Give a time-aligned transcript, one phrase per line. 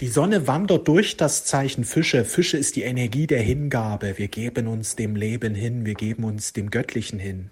[0.00, 2.26] Die Sonne wandert durch das Zeichen Fische.
[2.26, 4.18] Fische ist die Energie der Hingabe.
[4.18, 7.48] Wir geben uns dem Leben hin, wir geben uns dem Göttlichen hin.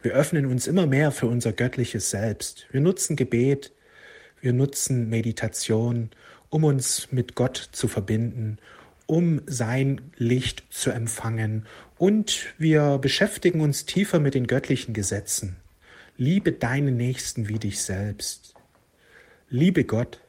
[0.00, 2.66] Wir öffnen uns immer mehr für unser göttliches Selbst.
[2.70, 3.70] Wir nutzen Gebet,
[4.40, 6.08] wir nutzen Meditation,
[6.48, 8.56] um uns mit Gott zu verbinden,
[9.04, 11.66] um sein Licht zu empfangen
[11.98, 15.56] und wir beschäftigen uns tiefer mit den göttlichen Gesetzen.
[16.16, 18.54] Liebe deinen Nächsten wie dich selbst.
[19.50, 20.23] Liebe Gott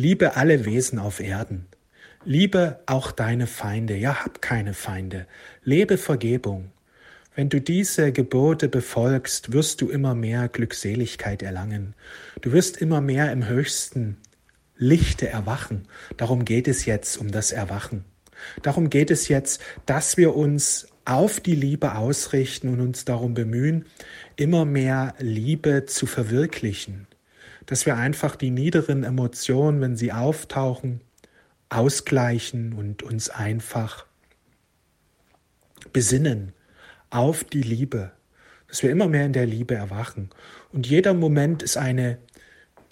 [0.00, 1.66] Liebe alle Wesen auf Erden.
[2.24, 3.96] Liebe auch deine Feinde.
[3.96, 5.26] Ja, hab keine Feinde.
[5.64, 6.70] Lebe Vergebung.
[7.34, 11.96] Wenn du diese Gebote befolgst, wirst du immer mehr Glückseligkeit erlangen.
[12.42, 14.18] Du wirst immer mehr im höchsten
[14.76, 15.88] Lichte erwachen.
[16.16, 18.04] Darum geht es jetzt, um das Erwachen.
[18.62, 23.84] Darum geht es jetzt, dass wir uns auf die Liebe ausrichten und uns darum bemühen,
[24.36, 27.08] immer mehr Liebe zu verwirklichen
[27.68, 31.02] dass wir einfach die niederen Emotionen, wenn sie auftauchen,
[31.68, 34.06] ausgleichen und uns einfach
[35.92, 36.54] besinnen
[37.10, 38.10] auf die Liebe,
[38.68, 40.30] dass wir immer mehr in der Liebe erwachen.
[40.72, 42.16] Und jeder Moment ist eine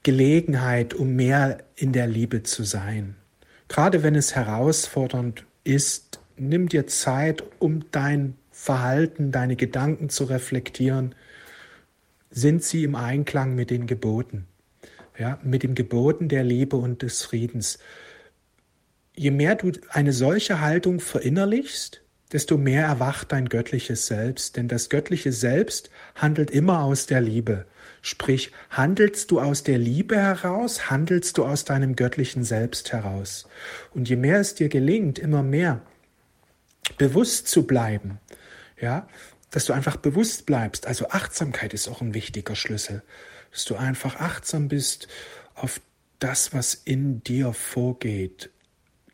[0.03, 3.17] Gelegenheit, um mehr in der Liebe zu sein.
[3.69, 11.15] Gerade wenn es herausfordernd ist, nimm dir Zeit, um dein Verhalten, deine Gedanken zu reflektieren.
[12.31, 14.47] Sind sie im Einklang mit den Geboten?
[15.19, 17.79] Ja, mit dem Geboten der Liebe und des Friedens.
[19.15, 24.89] Je mehr du eine solche Haltung verinnerlichst, desto mehr erwacht dein göttliches Selbst, denn das
[24.89, 27.67] göttliche Selbst handelt immer aus der Liebe.
[28.03, 33.49] Sprich, handelst du aus der Liebe heraus, handelst du aus deinem göttlichen Selbst heraus.
[33.95, 35.81] Und je mehr es dir gelingt, immer mehr
[36.99, 38.19] bewusst zu bleiben,
[38.81, 39.09] ja,
[39.51, 40.87] dass du einfach bewusst bleibst.
[40.87, 43.03] Also Achtsamkeit ist auch ein wichtiger Schlüssel
[43.57, 45.09] dass du einfach achtsam bist
[45.55, 45.81] auf
[46.19, 48.51] das, was in dir vorgeht,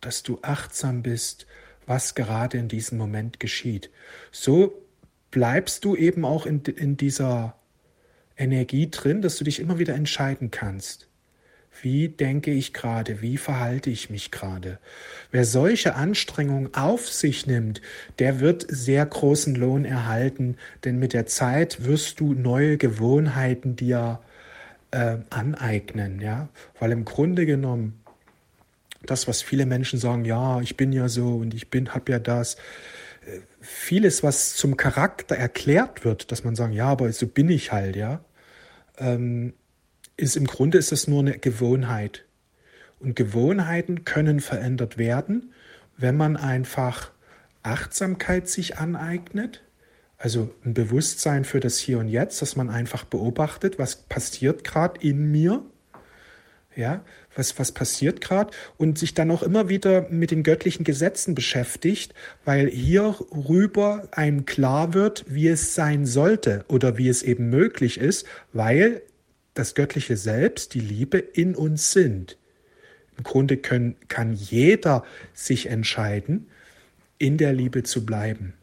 [0.00, 1.46] dass du achtsam bist,
[1.86, 3.88] was gerade in diesem Moment geschieht.
[4.32, 4.82] So
[5.30, 7.54] bleibst du eben auch in, in dieser
[8.36, 11.06] Energie drin, dass du dich immer wieder entscheiden kannst.
[11.80, 13.22] Wie denke ich gerade?
[13.22, 14.80] Wie verhalte ich mich gerade?
[15.30, 17.80] Wer solche Anstrengungen auf sich nimmt,
[18.18, 24.18] der wird sehr großen Lohn erhalten, denn mit der Zeit wirst du neue Gewohnheiten dir
[24.92, 26.48] äh, aneignen, ja,
[26.78, 28.00] weil im Grunde genommen
[29.04, 32.18] das, was viele Menschen sagen, ja, ich bin ja so und ich bin, hab ja
[32.18, 32.54] das,
[33.26, 37.72] äh, vieles, was zum Charakter erklärt wird, dass man sagt, ja, aber so bin ich
[37.72, 38.24] halt, ja,
[38.98, 39.54] ähm,
[40.16, 42.24] ist im Grunde ist das nur eine Gewohnheit.
[43.00, 45.52] Und Gewohnheiten können verändert werden,
[45.96, 47.10] wenn man einfach
[47.62, 49.62] Achtsamkeit sich aneignet,
[50.22, 55.00] also ein Bewusstsein für das Hier und Jetzt, dass man einfach beobachtet, was passiert gerade
[55.04, 55.64] in mir,
[56.76, 61.34] ja, was, was passiert gerade und sich dann auch immer wieder mit den göttlichen Gesetzen
[61.34, 67.50] beschäftigt, weil hier rüber einem klar wird, wie es sein sollte oder wie es eben
[67.50, 69.02] möglich ist, weil
[69.54, 72.38] das göttliche Selbst, die Liebe in uns sind.
[73.18, 75.04] Im Grunde können, kann jeder
[75.34, 76.46] sich entscheiden,
[77.18, 78.54] in der Liebe zu bleiben.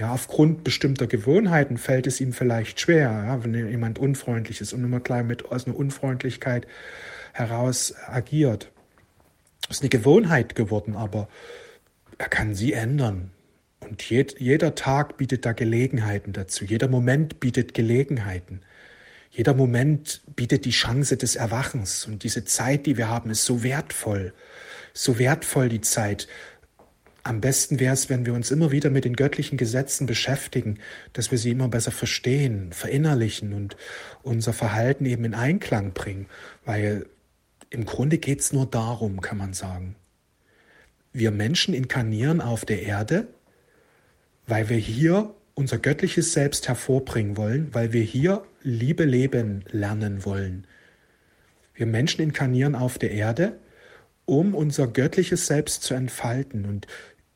[0.00, 4.82] Ja, aufgrund bestimmter Gewohnheiten fällt es ihm vielleicht schwer, ja, wenn jemand unfreundlich ist und
[4.82, 6.66] immer gleich mit aus einer Unfreundlichkeit
[7.34, 8.72] heraus agiert.
[9.68, 11.28] Das ist eine Gewohnheit geworden, aber
[12.16, 13.30] er kann sie ändern.
[13.80, 16.64] Und jed, jeder Tag bietet da Gelegenheiten dazu.
[16.64, 18.62] Jeder Moment bietet Gelegenheiten.
[19.30, 22.06] Jeder Moment bietet die Chance des Erwachens.
[22.06, 24.32] Und diese Zeit, die wir haben, ist so wertvoll.
[24.94, 26.26] So wertvoll die Zeit,
[27.22, 30.78] am besten wäre es, wenn wir uns immer wieder mit den göttlichen Gesetzen beschäftigen,
[31.12, 33.76] dass wir sie immer besser verstehen, verinnerlichen und
[34.22, 36.26] unser Verhalten eben in Einklang bringen.
[36.64, 37.06] Weil
[37.70, 39.96] im Grunde geht es nur darum, kann man sagen.
[41.12, 43.28] Wir Menschen inkarnieren auf der Erde,
[44.46, 50.66] weil wir hier unser göttliches Selbst hervorbringen wollen, weil wir hier Liebe leben lernen wollen.
[51.74, 53.58] Wir Menschen inkarnieren auf der Erde,
[54.24, 56.64] um unser göttliches Selbst zu entfalten.
[56.64, 56.86] Und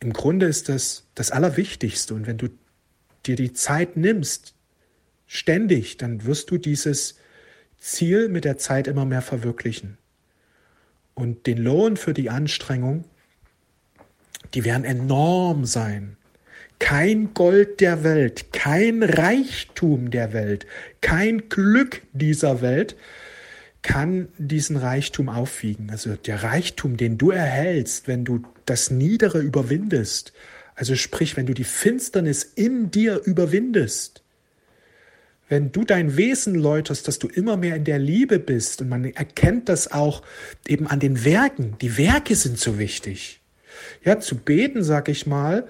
[0.05, 2.15] im Grunde ist das das Allerwichtigste.
[2.15, 2.49] Und wenn du
[3.25, 4.55] dir die Zeit nimmst,
[5.27, 7.17] ständig, dann wirst du dieses
[7.79, 9.97] Ziel mit der Zeit immer mehr verwirklichen.
[11.15, 13.05] Und den Lohn für die Anstrengung,
[14.53, 16.19] die werden enorm sein.
[16.79, 20.67] Kein Gold der Welt, kein Reichtum der Welt,
[21.01, 22.97] kein Glück dieser Welt
[23.81, 25.91] kann diesen Reichtum aufwiegen.
[25.91, 30.33] Also der Reichtum, den du erhältst, wenn du das Niedere überwindest,
[30.75, 34.23] also sprich, wenn du die Finsternis in dir überwindest,
[35.49, 39.05] wenn du dein Wesen läuterst, dass du immer mehr in der Liebe bist und man
[39.05, 40.23] erkennt das auch
[40.67, 41.77] eben an den Werken.
[41.81, 43.41] Die Werke sind so wichtig.
[44.05, 45.69] Ja, zu beten, sag ich mal,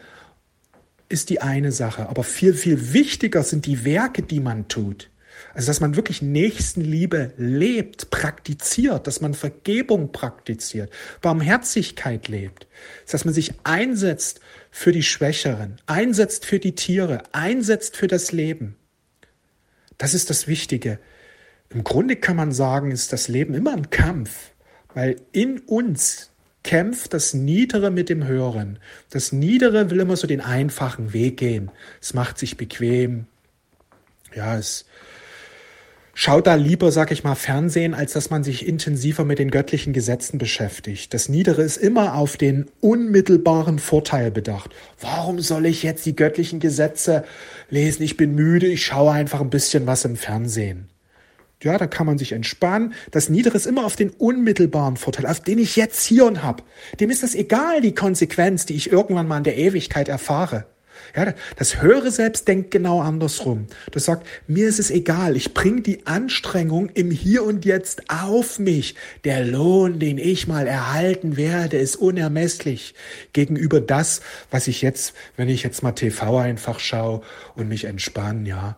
[1.09, 5.11] ist die eine Sache, aber viel, viel wichtiger sind die Werke, die man tut.
[5.53, 12.67] Also, dass man wirklich Nächstenliebe lebt, praktiziert, dass man Vergebung praktiziert, Barmherzigkeit lebt,
[13.11, 18.77] dass man sich einsetzt für die Schwächeren, einsetzt für die Tiere, einsetzt für das Leben.
[19.99, 20.99] Das ist das Wichtige.
[21.71, 24.53] Im Grunde kann man sagen, ist das Leben immer ein Kampf,
[24.95, 26.31] weil in uns
[26.65, 28.79] kämpft das Niedere mit dem Höheren.
[29.11, 31.71] Das Niedere will immer so den einfachen Weg gehen.
[32.01, 33.27] Es macht sich bequem.
[34.35, 34.87] Ja, es
[36.15, 39.93] schaut da lieber, sag ich mal, Fernsehen, als dass man sich intensiver mit den göttlichen
[39.93, 41.13] Gesetzen beschäftigt.
[41.13, 44.71] Das Niedere ist immer auf den unmittelbaren Vorteil bedacht.
[45.01, 47.25] Warum soll ich jetzt die göttlichen Gesetze
[47.69, 48.03] lesen?
[48.03, 50.89] Ich bin müde, ich schaue einfach ein bisschen was im Fernsehen.
[51.63, 52.93] Ja, da kann man sich entspannen.
[53.11, 56.63] Das Niedere ist immer auf den unmittelbaren Vorteil, auf den ich jetzt hier und hab.
[57.01, 60.67] Dem ist das egal, die Konsequenz, die ich irgendwann mal in der Ewigkeit erfahre.
[61.17, 63.67] Ja, das höhere Selbst denkt genau andersrum.
[63.91, 68.59] Das sagt, mir ist es egal, ich bringe die Anstrengung im Hier und Jetzt auf
[68.59, 68.95] mich.
[69.25, 72.95] Der Lohn, den ich mal erhalten werde, ist unermesslich
[73.33, 74.21] gegenüber das,
[74.51, 77.23] was ich jetzt, wenn ich jetzt mal TV einfach schaue
[77.55, 78.77] und mich entspanne, ja.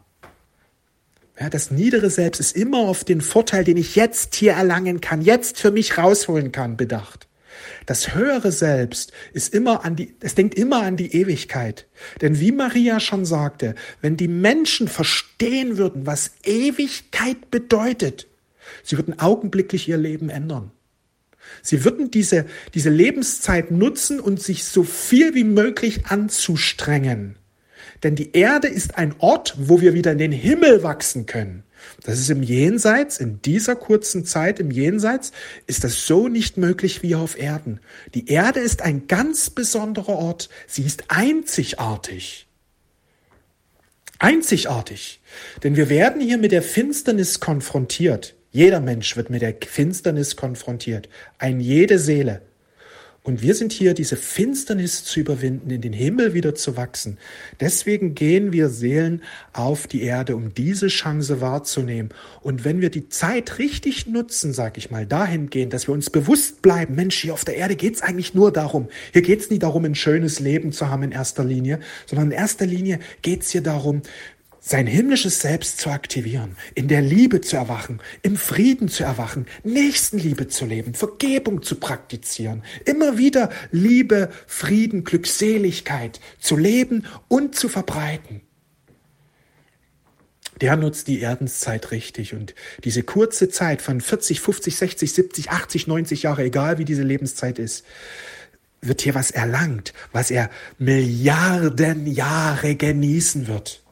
[1.38, 5.20] Ja, das niedere Selbst ist immer auf den Vorteil, den ich jetzt hier erlangen kann,
[5.20, 7.29] jetzt für mich rausholen kann, bedacht.
[7.87, 11.87] Das höhere Selbst ist immer an die, es denkt immer an die Ewigkeit.
[12.20, 18.26] Denn wie Maria schon sagte, wenn die Menschen verstehen würden, was Ewigkeit bedeutet,
[18.82, 20.70] sie würden augenblicklich ihr Leben ändern.
[21.62, 27.37] Sie würden diese, diese Lebenszeit nutzen und sich so viel wie möglich anzustrengen.
[28.03, 31.62] Denn die Erde ist ein Ort, wo wir wieder in den Himmel wachsen können.
[32.02, 35.32] Das ist im Jenseits, in dieser kurzen Zeit im Jenseits,
[35.66, 37.80] ist das so nicht möglich wie auf Erden.
[38.14, 40.48] Die Erde ist ein ganz besonderer Ort.
[40.66, 42.46] Sie ist einzigartig.
[44.18, 45.20] Einzigartig.
[45.62, 48.34] Denn wir werden hier mit der Finsternis konfrontiert.
[48.50, 51.08] Jeder Mensch wird mit der Finsternis konfrontiert.
[51.38, 52.42] Ein jede Seele.
[53.26, 57.19] Und wir sind hier, diese Finsternis zu überwinden, in den Himmel wieder zu wachsen.
[57.58, 59.20] Deswegen gehen wir Seelen
[59.52, 62.11] auf die Erde, um diese Chance wahrzunehmen.
[62.40, 66.62] Und wenn wir die Zeit richtig nutzen, sag ich mal, dahingehend, dass wir uns bewusst
[66.62, 68.87] bleiben, Mensch, hier auf der Erde geht's eigentlich nur darum.
[69.12, 72.64] Hier geht's nie darum, ein schönes Leben zu haben in erster Linie, sondern in erster
[72.64, 74.02] Linie geht's hier darum,
[74.66, 80.48] sein himmlisches Selbst zu aktivieren, in der Liebe zu erwachen, im Frieden zu erwachen, Nächstenliebe
[80.48, 88.40] zu leben, Vergebung zu praktizieren, immer wieder Liebe, Frieden, Glückseligkeit zu leben und zu verbreiten.
[90.60, 95.86] Der nutzt die Erdenszeit richtig und diese kurze Zeit von 40, 50, 60, 70, 80,
[95.86, 97.84] 90 Jahre, egal wie diese Lebenszeit ist,
[98.80, 103.85] wird hier was erlangt, was er Milliarden Jahre genießen wird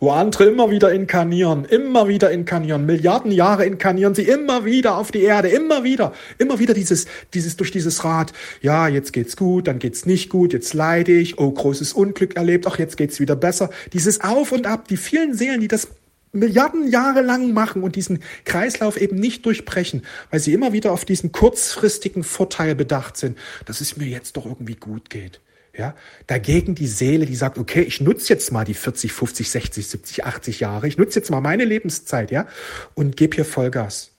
[0.00, 5.10] wo andere immer wieder inkarnieren, immer wieder inkarnieren, Milliarden Jahre inkarnieren sie immer wieder auf
[5.10, 9.66] die Erde, immer wieder, immer wieder dieses, dieses, durch dieses Rad, ja, jetzt geht's gut,
[9.66, 13.36] dann geht's nicht gut, jetzt leide ich, oh, großes Unglück erlebt, ach, jetzt geht's wieder
[13.36, 13.70] besser.
[13.92, 15.88] Dieses Auf und Ab, die vielen Seelen, die das
[16.34, 21.04] Milliarden Jahre lang machen und diesen Kreislauf eben nicht durchbrechen, weil sie immer wieder auf
[21.04, 25.40] diesen kurzfristigen Vorteil bedacht sind, dass es mir jetzt doch irgendwie gut geht.
[25.76, 25.96] Ja,
[26.28, 30.24] dagegen die Seele, die sagt, okay, ich nutze jetzt mal die 40, 50, 60, 70,
[30.24, 32.46] 80 Jahre, ich nutze jetzt mal meine Lebenszeit, ja,
[32.94, 34.14] und gebe hier Vollgas.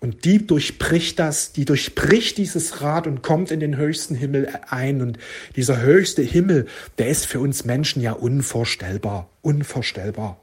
[0.00, 5.02] Und die durchbricht das, die durchbricht dieses Rad und kommt in den höchsten Himmel ein.
[5.02, 5.18] Und
[5.56, 6.66] dieser höchste Himmel,
[6.98, 10.40] der ist für uns Menschen ja unvorstellbar, unvorstellbar.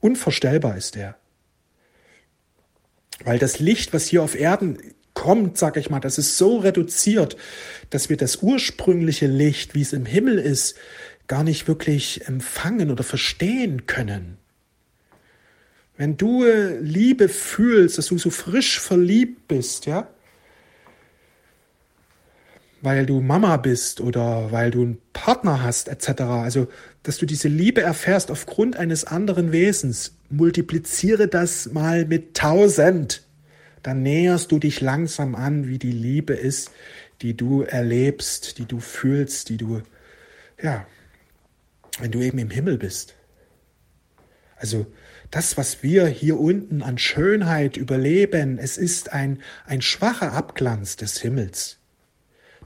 [0.00, 1.16] Unvorstellbar ist der.
[3.24, 4.78] Weil das Licht, was hier auf Erden
[5.16, 7.36] kommt, sag ich mal, das ist so reduziert,
[7.90, 10.76] dass wir das ursprüngliche Licht, wie es im Himmel ist,
[11.26, 14.36] gar nicht wirklich empfangen oder verstehen können.
[15.96, 20.06] Wenn du äh, Liebe fühlst, dass du so frisch verliebt bist, ja,
[22.82, 26.68] weil du Mama bist oder weil du einen Partner hast, etc., also
[27.02, 33.25] dass du diese Liebe erfährst aufgrund eines anderen Wesens, multipliziere das mal mit tausend
[33.86, 36.72] dann näherst du dich langsam an, wie die Liebe ist,
[37.22, 39.80] die du erlebst, die du fühlst, die du,
[40.60, 40.84] ja,
[42.00, 43.14] wenn du eben im Himmel bist.
[44.56, 44.86] Also
[45.30, 51.20] das, was wir hier unten an Schönheit überleben, es ist ein, ein schwacher Abglanz des
[51.20, 51.78] Himmels.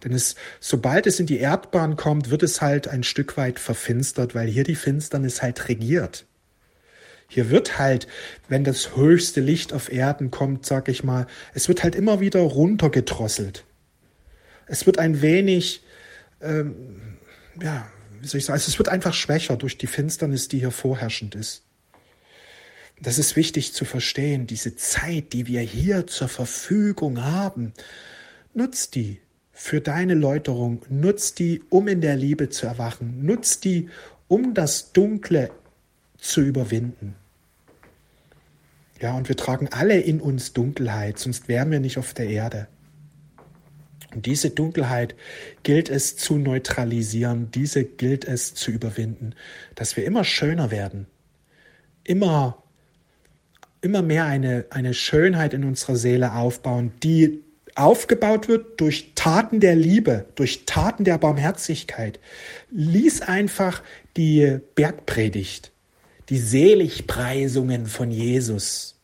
[0.02, 4.34] Denn es, sobald es in die Erdbahn kommt, wird es halt ein Stück weit verfinstert,
[4.34, 6.24] weil hier die Finsternis halt regiert.
[7.32, 8.08] Hier wird halt,
[8.48, 12.40] wenn das höchste Licht auf Erden kommt, sag ich mal, es wird halt immer wieder
[12.40, 13.64] runtergedrosselt.
[14.66, 15.84] Es wird ein wenig,
[16.42, 17.18] ähm,
[17.62, 17.86] ja,
[18.20, 21.62] wie soll ich sagen, es wird einfach schwächer durch die Finsternis, die hier vorherrschend ist.
[23.00, 24.48] Das ist wichtig zu verstehen.
[24.48, 27.72] Diese Zeit, die wir hier zur Verfügung haben,
[28.54, 29.20] nutzt die
[29.52, 33.88] für deine Läuterung, nutzt die, um in der Liebe zu erwachen, nutzt die,
[34.26, 35.52] um das Dunkle
[36.18, 37.14] zu überwinden.
[39.00, 42.68] Ja, und wir tragen alle in uns Dunkelheit, sonst wären wir nicht auf der Erde.
[44.14, 45.14] Und diese Dunkelheit
[45.62, 49.34] gilt es zu neutralisieren, diese gilt es zu überwinden,
[49.74, 51.06] dass wir immer schöner werden,
[52.04, 52.62] immer,
[53.80, 57.42] immer mehr eine, eine Schönheit in unserer Seele aufbauen, die
[57.76, 62.18] aufgebaut wird durch Taten der Liebe, durch Taten der Barmherzigkeit.
[62.70, 63.82] Lies einfach
[64.16, 65.72] die Bergpredigt,
[66.30, 68.96] die Seligpreisungen von Jesus.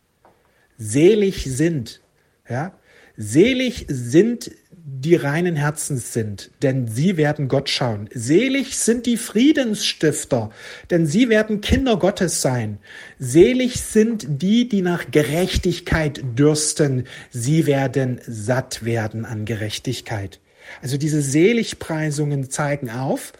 [0.78, 2.00] Selig sind,
[2.48, 2.78] ja,
[3.16, 4.50] selig sind
[4.88, 8.08] die reinen Herzens sind, denn sie werden Gott schauen.
[8.14, 10.50] Selig sind die Friedensstifter,
[10.90, 12.78] denn sie werden Kinder Gottes sein.
[13.18, 20.38] Selig sind die, die nach Gerechtigkeit dürsten, sie werden satt werden an Gerechtigkeit.
[20.82, 23.32] Also diese Seligpreisungen zeigen auf,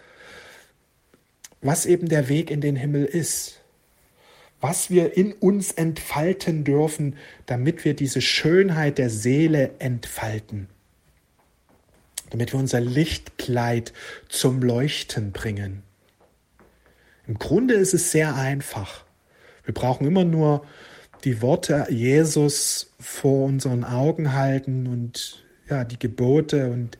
[1.61, 3.61] was eben der Weg in den Himmel ist,
[4.59, 10.67] was wir in uns entfalten dürfen, damit wir diese Schönheit der Seele entfalten
[12.29, 13.93] damit wir unser Lichtkleid
[14.29, 15.83] zum Leuchten bringen.
[17.27, 19.03] Im Grunde ist es sehr einfach.
[19.65, 20.65] Wir brauchen immer nur
[21.23, 26.97] die Worte Jesus vor unseren Augen halten und ja, die Gebote und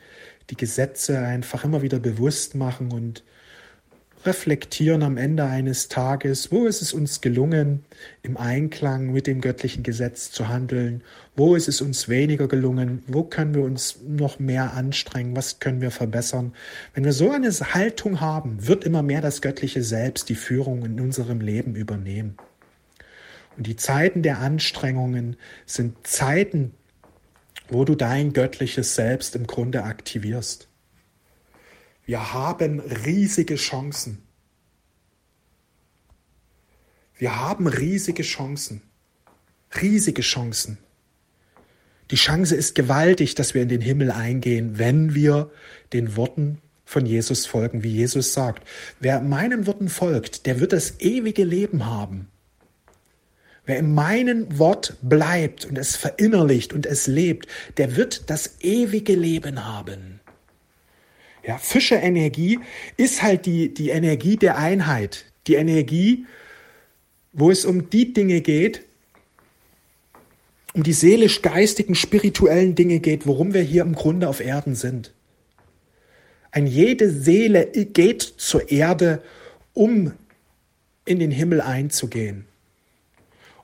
[0.49, 3.23] die Gesetze einfach immer wieder bewusst machen und
[4.25, 7.85] reflektieren am Ende eines Tages, wo ist es uns gelungen,
[8.23, 11.03] im Einklang mit dem göttlichen Gesetz zu handeln,
[11.35, 15.81] wo ist es uns weniger gelungen, wo können wir uns noch mehr anstrengen, was können
[15.81, 16.53] wir verbessern.
[16.93, 20.99] Wenn wir so eine Haltung haben, wird immer mehr das göttliche Selbst die Führung in
[20.99, 22.37] unserem Leben übernehmen.
[23.55, 26.73] Und die Zeiten der Anstrengungen sind Zeiten,
[27.69, 30.66] wo du dein göttliches Selbst im Grunde aktivierst.
[32.07, 34.23] Wir haben riesige Chancen.
[37.17, 38.81] Wir haben riesige Chancen.
[39.81, 40.77] Riesige Chancen.
[42.09, 45.51] Die Chance ist gewaltig, dass wir in den Himmel eingehen, wenn wir
[45.91, 48.65] den Worten von Jesus folgen, wie Jesus sagt.
[49.01, 52.29] Wer meinen Worten folgt, der wird das ewige Leben haben.
[53.65, 59.13] Wer in meinem Wort bleibt und es verinnerlicht und es lebt, der wird das ewige
[59.13, 60.16] Leben haben.
[61.47, 62.59] Ja, Fische-Energie
[62.97, 66.25] ist halt die, die Energie der Einheit, die Energie,
[67.31, 68.83] wo es um die Dinge geht,
[70.73, 75.13] um die seelisch-geistigen, spirituellen Dinge geht, worum wir hier im Grunde auf Erden sind.
[76.51, 79.23] Ein jede Seele geht zur Erde,
[79.73, 80.11] um
[81.05, 82.45] in den Himmel einzugehen.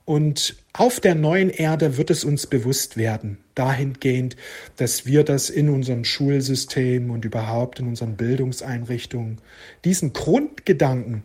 [0.04, 4.36] Und auf der neuen Erde wird es uns bewusst werden, dahingehend,
[4.76, 9.38] dass wir das in unserem Schulsystem und überhaupt in unseren Bildungseinrichtungen
[9.84, 11.22] diesen Grundgedanken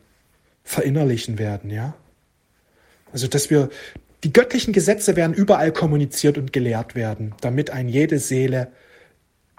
[0.63, 1.95] verinnerlichen werden, ja?
[3.11, 3.69] Also, dass wir
[4.23, 8.71] die göttlichen Gesetze werden überall kommuniziert und gelehrt werden, damit ein jede Seele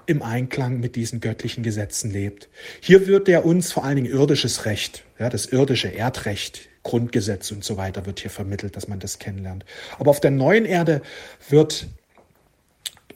[0.06, 2.48] im Einklang mit diesen göttlichen Gesetzen lebt.
[2.80, 7.64] Hier wird ja uns vor allen Dingen irdisches Recht, ja, das irdische Erdrecht, Grundgesetz und
[7.64, 9.64] so weiter wird hier vermittelt, dass man das kennenlernt.
[9.98, 11.02] Aber auf der neuen Erde
[11.48, 11.88] wird,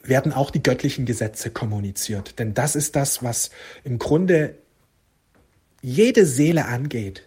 [0.03, 2.37] werden auch die göttlichen Gesetze kommuniziert.
[2.39, 3.49] Denn das ist das, was
[3.83, 4.55] im Grunde
[5.81, 7.23] jede Seele angeht.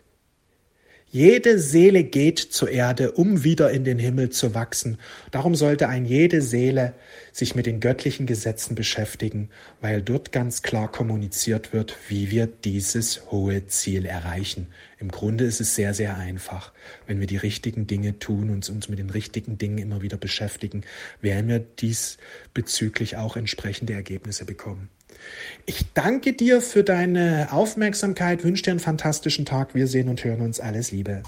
[1.10, 4.98] Jede Seele geht zur Erde, um wieder in den Himmel zu wachsen.
[5.30, 6.92] Darum sollte ein jede Seele
[7.32, 9.48] sich mit den göttlichen Gesetzen beschäftigen,
[9.80, 14.66] weil dort ganz klar kommuniziert wird, wie wir dieses hohe Ziel erreichen.
[14.98, 16.72] Im Grunde ist es sehr, sehr einfach.
[17.06, 20.82] Wenn wir die richtigen Dinge tun und uns mit den richtigen Dingen immer wieder beschäftigen,
[21.22, 24.90] werden wir diesbezüglich auch entsprechende Ergebnisse bekommen.
[25.66, 29.74] Ich danke dir für deine Aufmerksamkeit, wünsche dir einen fantastischen Tag.
[29.74, 30.60] Wir sehen und hören uns.
[30.60, 31.22] Alles Liebe.